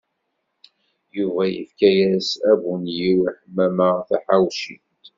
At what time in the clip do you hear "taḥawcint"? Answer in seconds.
4.07-4.85